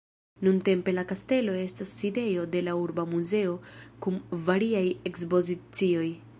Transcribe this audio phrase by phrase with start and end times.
[0.45, 3.55] Nuntempe la kastelo estas sidejo de la urba muzeo
[4.07, 6.07] kun variaj ekspozicioj.